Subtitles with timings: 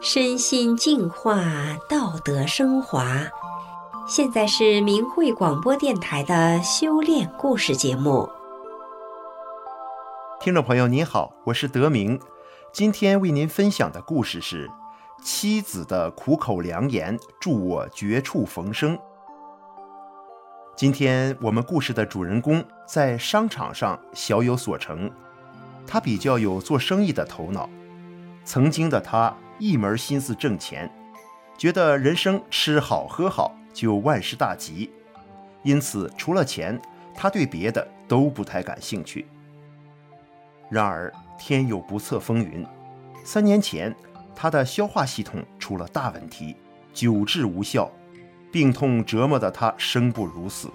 [0.00, 1.42] 身心净化，
[1.88, 3.04] 道德升华。
[4.06, 8.28] 现在是明慧广播电台的修炼故事节目。
[10.40, 12.20] 听众朋友您好，我是德明，
[12.72, 14.70] 今天为您分享的故事是
[15.20, 18.96] 妻子的苦口良言，助我绝处逢生。
[20.76, 25.10] 今天我们故事的主人公在商场上小有所成，
[25.88, 27.68] 他比较有做生意的头脑。
[28.44, 29.34] 曾经的他。
[29.58, 30.90] 一门心思挣钱，
[31.56, 34.90] 觉得人生吃好喝好就万事大吉，
[35.62, 36.80] 因此除了钱，
[37.14, 39.26] 他对别的都不太感兴趣。
[40.70, 42.64] 然而天有不测风云，
[43.24, 43.94] 三年前
[44.36, 46.54] 他的消化系统出了大问题，
[46.94, 47.90] 久治无效，
[48.52, 50.70] 病痛折磨得他生不如死。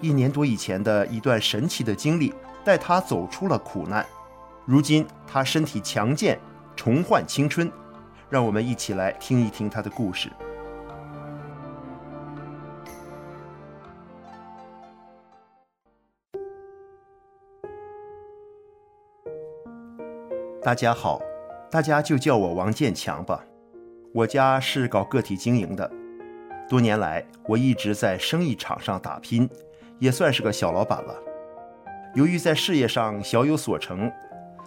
[0.00, 2.32] 一年多以前的一段神奇的经历，
[2.64, 4.06] 带他走出了苦难，
[4.64, 6.40] 如今他身体强健。
[6.84, 7.70] 重焕青春，
[8.28, 10.28] 让我们一起来听一听他的故事。
[20.60, 21.22] 大家好，
[21.70, 23.44] 大家就叫我王建强吧。
[24.12, 25.88] 我家是搞个体经营的，
[26.68, 29.48] 多年来我一直在生意场上打拼，
[30.00, 31.14] 也算是个小老板了。
[32.16, 34.10] 由于在事业上小有所成。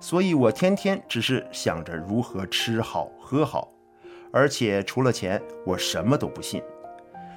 [0.00, 3.70] 所以我天天只是想着如何吃好喝好，
[4.32, 6.62] 而且除了钱，我什么都不信。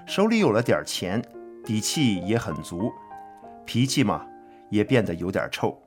[0.08, 1.22] 手里有了点钱，
[1.66, 2.89] 底气也很足，
[3.66, 4.25] 脾气嘛
[4.69, 5.78] 也变得有点臭。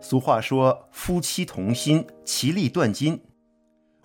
[0.00, 3.20] 俗话说夫妻同心，其利断金。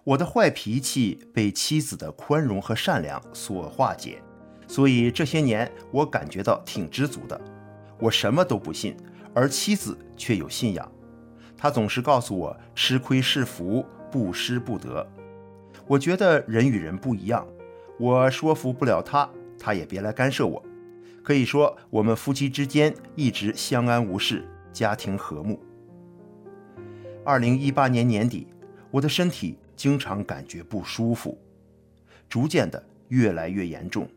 [0.03, 4.21] 我的坏脾气被妻子的宽容和善良所化解，
[4.67, 7.39] 所以这些年我感觉到挺知足的。
[7.99, 8.97] 我什么都不信。
[9.33, 10.91] 而妻子却有信仰，
[11.57, 15.07] 她总是告诉我“吃亏是福，不失不得”。
[15.87, 17.47] 我觉得人与人不一样，
[17.99, 20.63] 我说服不了她，她也别来干涉我。
[21.23, 25.59] 可以说，我们夫妻之间一直相安无事，家庭和睦。
[27.23, 28.47] 二零一八年年底，
[28.89, 31.37] 我的身体经常感觉不舒服，
[32.27, 34.09] 逐渐的越来越严重。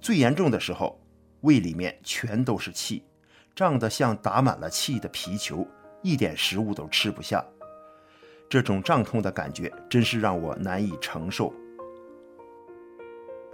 [0.00, 1.00] 最严重的时候，
[1.40, 3.02] 胃里面全都是气。
[3.56, 5.66] 胀得像打满了气的皮球，
[6.02, 7.42] 一点食物都吃不下。
[8.50, 11.50] 这种胀痛的感觉真是让我难以承受。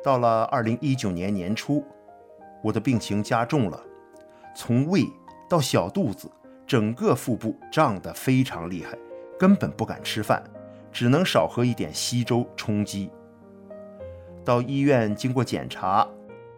[0.02, 1.84] 到了二零一九年年初，
[2.64, 3.80] 我的病情加重了，
[4.56, 5.04] 从胃
[5.48, 6.28] 到小肚子，
[6.66, 8.98] 整个腹部胀得非常厉害，
[9.38, 10.42] 根本不敢吃饭，
[10.90, 13.08] 只能少喝一点稀粥充饥。
[14.44, 16.04] 到医院经过检查。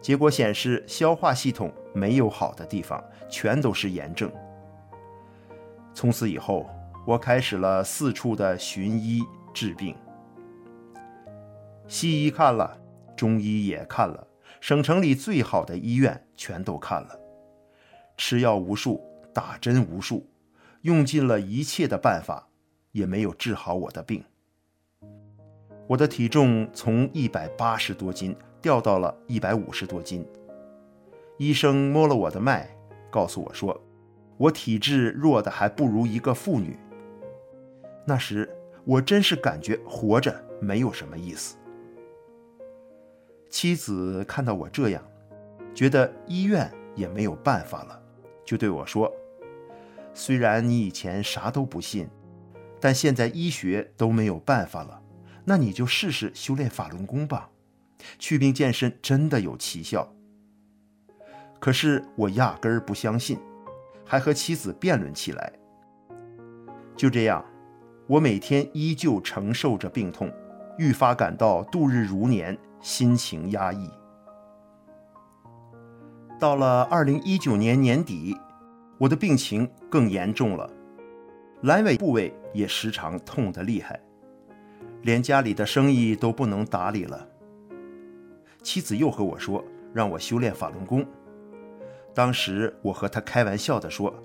[0.01, 4.31] 结果显示，消化系统没有好的地方，全都是炎症。
[5.93, 6.69] 从此以后，
[7.07, 9.23] 我开始了四处的寻医
[9.53, 9.95] 治病。
[11.87, 12.77] 西医看了，
[13.15, 14.27] 中医也看了，
[14.59, 17.19] 省城里最好的医院全都看了，
[18.17, 19.01] 吃药无数，
[19.33, 20.29] 打针无数，
[20.81, 22.49] 用尽了一切的办法，
[22.91, 24.23] 也没有治好我的病。
[25.87, 28.35] 我的体重从一百八十多斤。
[28.61, 30.27] 掉到了一百五十多斤，
[31.37, 32.69] 医生摸了我的脉，
[33.11, 33.81] 告诉我说，
[34.37, 36.77] 我体质弱的还不如一个妇女。
[38.05, 38.49] 那时
[38.83, 41.57] 我真是感觉活着没有什么意思。
[43.49, 45.03] 妻子看到我这样，
[45.73, 48.01] 觉得医院也没有办法了，
[48.45, 49.11] 就对我说
[50.13, 52.07] ：“虽然你以前啥都不信，
[52.79, 55.01] 但现在医学都没有办法了，
[55.43, 57.49] 那你就试试修炼法轮功吧。”
[58.19, 60.13] 祛病健身真的有奇效，
[61.65, 63.39] 可是我压根儿不相信，
[64.05, 65.51] 还和妻子辩论起来。
[66.95, 67.43] 就这样，
[68.05, 70.31] 我每天依旧承受着病痛，
[70.77, 73.89] 愈发感到度日如年，心情压抑。
[76.39, 78.37] 到了二零一九年年底，
[78.99, 80.69] 我的病情更严重了，
[81.63, 83.99] 阑尾部位也时常痛得厉害，
[85.01, 87.27] 连家里的生意都不能打理了。
[88.61, 89.65] 妻子又和我说，
[89.95, 91.03] 让我修炼法轮功。
[92.15, 94.15] 当时我和他开玩笑地说，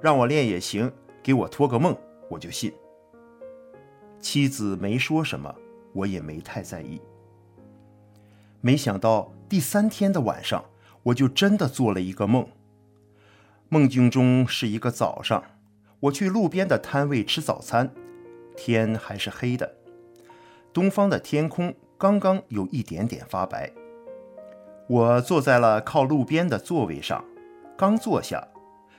[0.00, 0.90] 让我练也行，
[1.22, 1.94] 给我托个梦，
[2.30, 2.72] 我就信。
[4.20, 5.54] 妻子没说什么，
[5.92, 7.00] 我也没太在意。
[8.60, 10.64] 没想到第三天的晚上，
[11.02, 12.46] 我就真的做了一个梦。
[13.68, 15.42] 梦境中是一个早上，
[15.98, 17.92] 我去路边的摊位吃早餐，
[18.56, 19.74] 天还是黑的，
[20.72, 21.74] 东方的天空。
[21.98, 23.70] 刚刚有一点点发白，
[24.90, 27.24] 我坐在了靠路边的座位上，
[27.78, 28.44] 刚坐下，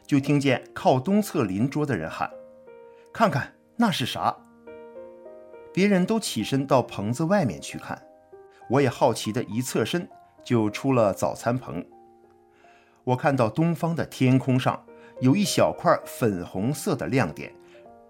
[0.07, 2.31] 就听见靠东侧邻桌的人喊
[3.11, 4.33] ：“看看那是啥？”
[5.73, 8.01] 别人都起身到棚子外面去看，
[8.69, 10.07] 我也好奇地一侧身，
[10.45, 11.85] 就出了早餐棚。
[13.03, 14.81] 我看到东方的天空上
[15.19, 17.53] 有一小块粉红色的亮点，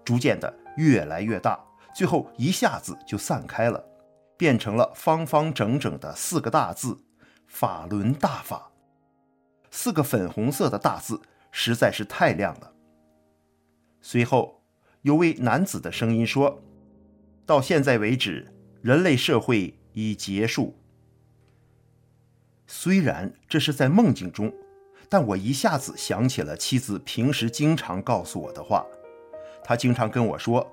[0.04, 1.58] 逐渐的越来越大，
[1.92, 3.84] 最后一下子就散开了，
[4.36, 6.96] 变成了方方整整的四个大字
[7.52, 8.72] “法轮大法”。
[9.70, 11.20] 四个粉红色的大字
[11.50, 12.72] 实在是太亮了。
[14.00, 14.62] 随后
[15.02, 16.62] 有位男子的声音说
[17.44, 20.78] ：“到现在为止，人类社会已结束。”
[22.66, 24.52] 虽然这是在梦境中。
[25.08, 28.86] 但我一下子想起了妻子平时经常告诉我的话，
[29.62, 30.72] 她经常跟我说：“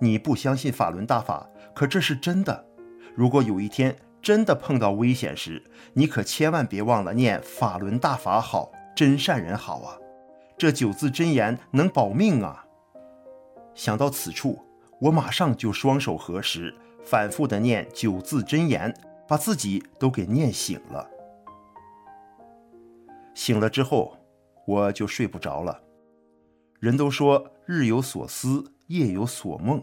[0.00, 2.66] 你不相信法轮大法，可这是真的。
[3.14, 3.96] 如果有一天
[4.26, 5.62] 真的碰到危险时，
[5.92, 9.96] 你可千万别忘了念法轮大法好，真善人好啊！
[10.58, 12.66] 这九字真言能保命啊！”
[13.76, 14.58] 想到此处，
[15.00, 16.74] 我马上就双手合十，
[17.04, 18.92] 反复地念九字真言，
[19.28, 21.08] 把自己都给念醒了。
[23.32, 24.16] 醒了之后，
[24.66, 25.80] 我就睡不着了。
[26.80, 29.80] 人都说日有所思，夜有所梦，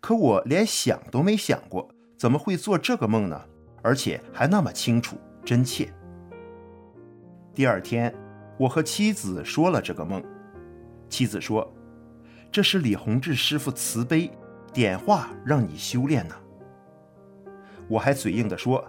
[0.00, 1.90] 可我连想都没想过，
[2.22, 3.42] 怎么会做这个梦呢？
[3.82, 5.92] 而且还那么清楚、真切。
[7.52, 8.14] 第二天，
[8.56, 10.22] 我和妻子说了这个梦，
[11.08, 11.68] 妻子说
[12.52, 14.30] ：“这是李洪志师傅慈悲
[14.72, 16.36] 点化，让你修炼呢。”
[17.90, 18.84] 我还嘴硬地说：“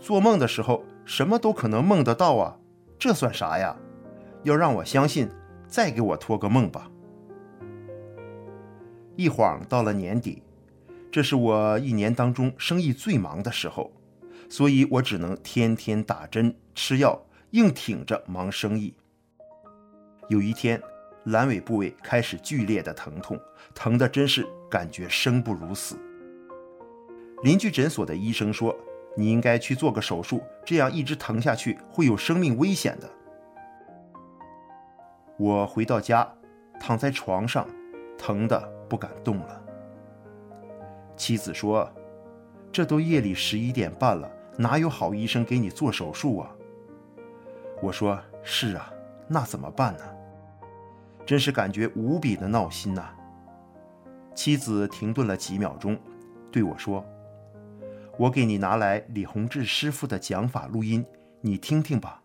[0.00, 2.56] 做梦的时候，什么都可能梦得到啊。”
[2.98, 3.76] 这算啥呀？
[4.42, 5.28] 要让我相信，
[5.66, 6.90] 再给我托个梦吧。
[9.16, 10.42] 一晃到了年底，
[11.12, 13.92] 这是我一年当中生意最忙的时候，
[14.48, 17.20] 所以我只能天天打针吃药，
[17.50, 18.94] 硬挺着忙生意。
[20.30, 20.82] 有一天，
[21.26, 23.38] 阑尾部位开始剧烈的疼痛，
[23.74, 25.98] 疼的真是感觉生不如死。
[27.42, 28.74] 邻居诊所的医生说，
[29.14, 33.10] 你应该去做个手术，这样一直疼下去会有生命危险的。
[35.38, 36.26] 我回到家，
[36.80, 37.68] 躺在床上，
[38.16, 39.61] 疼的不敢动了。
[41.16, 41.90] 妻子说
[42.72, 46.50] ：“这都夜里十一点半了，哪有好医生给你做手术啊？”
[47.82, 48.92] 我说：“是啊，
[49.28, 50.04] 那怎么办呢？
[51.24, 53.14] 真是感觉无比的闹心呐。”
[54.34, 55.98] 妻子停顿了几秒钟，
[56.50, 57.04] 对我说。
[58.18, 61.04] 我给你拿来李洪志师傅的讲法录音，
[61.40, 62.22] 你听听吧。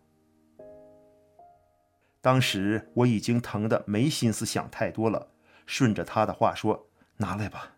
[2.20, 5.28] 当时我已经疼得没心思想太多了，
[5.66, 6.88] 顺着他的话说
[7.18, 7.72] ：“拿来吧。”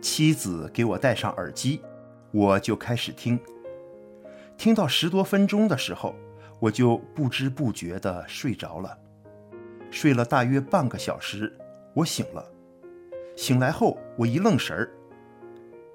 [0.00, 1.80] 妻子给我戴上耳机，
[2.30, 3.38] 我就开始听。
[4.56, 6.14] 听到十多分钟的时候，
[6.60, 8.96] 我就不知不觉地睡着了。
[9.90, 11.56] 睡了大约半个小时，
[11.94, 12.44] 我醒了。
[13.36, 14.90] 醒来后，我一愣神儿。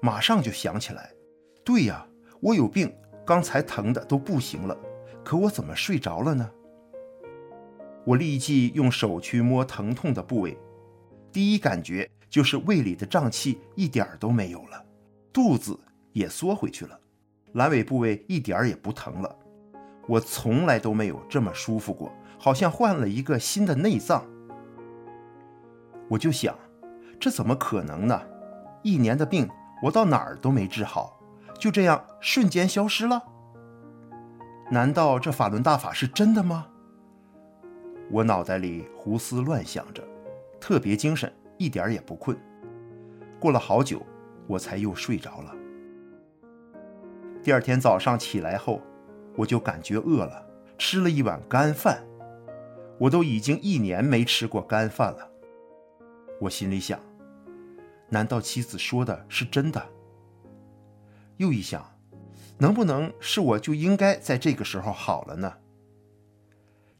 [0.00, 1.12] 马上就想起来，
[1.64, 2.06] 对呀，
[2.40, 4.76] 我有病，刚才疼的都不行了，
[5.24, 6.50] 可我怎么睡着了呢？
[8.04, 10.58] 我立即用手去摸疼痛的部位，
[11.32, 14.84] 第一感觉就是胃里的胀气一点儿都没有了，
[15.32, 15.78] 肚子
[16.12, 16.98] 也缩回去了，
[17.54, 19.36] 阑尾部位一点儿也不疼了。
[20.08, 24.24] 我从来都没有这么舒服过，好像换了一个新的内脏。
[26.08, 26.58] 我就想，
[27.20, 28.20] 这怎么可能呢？
[28.82, 29.48] 一年的病。
[29.80, 31.20] 我到哪儿都没治好，
[31.56, 33.22] 就这样瞬间消失了。
[34.72, 36.66] 难道这法轮大法是真的吗？
[38.10, 40.02] 我脑袋里胡思乱想着，
[40.60, 42.36] 特别精神，一点也不困。
[43.38, 44.04] 过了好久，
[44.46, 45.54] 我才又睡着了。
[47.42, 48.80] 第二天早上起来后，
[49.36, 50.46] 我就感觉饿了，
[50.78, 52.02] 吃了一碗干饭。
[52.98, 55.30] 我都已经一年没吃过干饭了。
[56.40, 56.98] 我心里想。
[58.08, 59.84] 难道妻子说的是真的？
[61.38, 61.98] 又一想，
[62.58, 65.52] 能不能是我就应该在这个时候好了呢？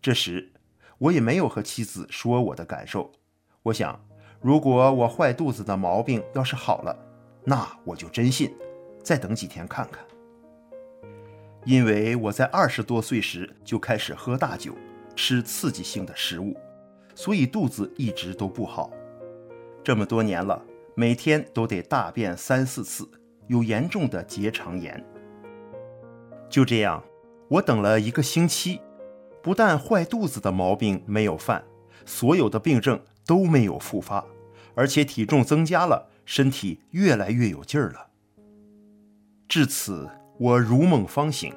[0.03, 0.53] 这时，
[0.99, 3.13] 我也没有和妻子说我的感受。
[3.63, 4.05] 我想，
[4.45, 6.95] 如果我坏肚子的毛病要是好了，
[7.45, 8.55] 那我就真信。
[9.03, 10.05] 再等几天看看。
[11.65, 14.75] 因为我在二十多岁时就开始喝大酒，
[15.17, 16.55] 吃刺激性的食物，
[17.15, 18.91] 所以肚子一直都不好。
[19.83, 20.63] 这么多年了。
[20.97, 23.05] 每天都得大便三四次，
[23.49, 25.05] 有严重的结肠炎。
[26.49, 27.03] 就这样，
[27.49, 28.81] 我等了一个星期，
[29.43, 31.65] 不但坏肚子的毛病没有犯，
[32.07, 34.25] 所有的病症都没有复发，
[34.75, 38.09] 而且体重增加了，身体越来越有劲儿了。
[39.49, 41.55] 至此，我如梦方醒，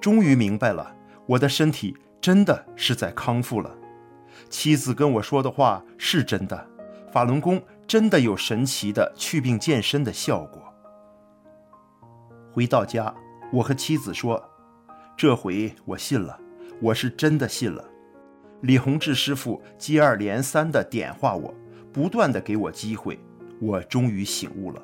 [0.00, 0.94] 终于明白了，
[1.26, 3.74] 我的身体真的是在康复了。
[4.48, 6.68] 妻子跟我说的话是真的。
[7.12, 10.62] 法轮功真的有神奇的祛病健身的效果。
[12.52, 13.12] 回到家，
[13.52, 14.40] 我和妻子说
[15.16, 16.38] ：“这回我信了，
[16.80, 17.84] 我是真的信了。”
[18.62, 21.52] 李洪志师傅接二连三地点化我，
[21.92, 23.18] 不断的给我机会，
[23.60, 24.82] 我终于醒悟了。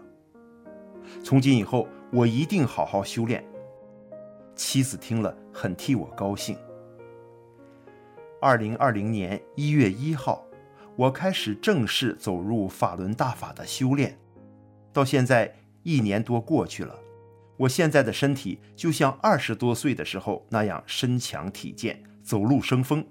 [1.22, 3.44] 从今以后，我一定好好修炼。
[4.54, 6.56] 妻子听了，很替我高兴。
[8.40, 10.44] 二零二零年一月一号，
[10.96, 14.18] 我开始正式走入法轮大法的修炼。
[14.92, 16.98] 到现在一年多过去了，
[17.56, 23.04] 我现在的身体就像二十多岁的时候那样身强体健，走路生风。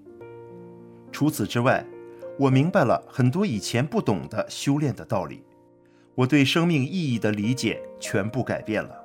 [1.12, 1.86] 除此之外，
[2.38, 5.44] 我明白了很多以前不懂的修炼的道理。
[6.16, 8.96] 我对生命意义的理解全部改变了。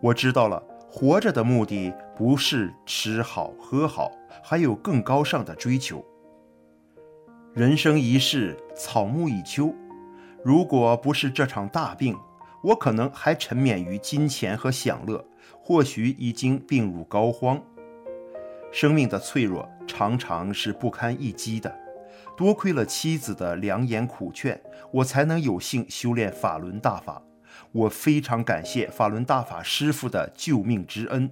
[0.00, 4.10] 我知道了，活着的目的不是吃好喝好，
[4.42, 6.04] 还有更高尚的追求。
[7.54, 9.74] 人生一世，草木一秋。
[10.44, 12.16] 如果不是这场大病，
[12.62, 15.24] 我可能还沉湎于金钱和享乐，
[15.60, 17.60] 或许已经病入膏肓。
[18.70, 21.74] 生命的脆弱常常是不堪一击的，
[22.38, 27.20] 多亏了妻子的良言苦劝，我才能有幸修炼法轮大法。
[27.72, 31.28] 我非常感谢法轮大法师父的救命之恩。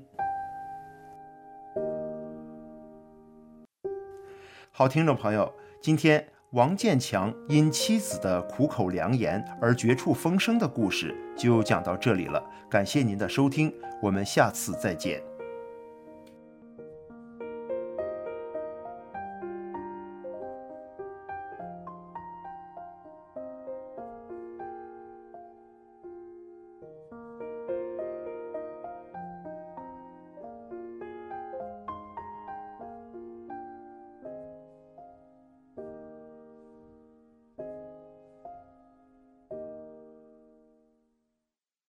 [4.73, 12.43] 好，听众朋友，今天王建强因妻子的苦口良言而绝处逢生的故事就讲到这里了。
[12.69, 13.73] 感谢您的收听，
[14.03, 15.23] 我们下次再见。